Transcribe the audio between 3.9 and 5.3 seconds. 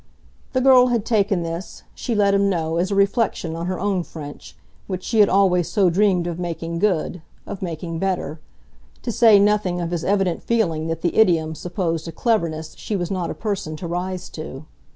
French, which she had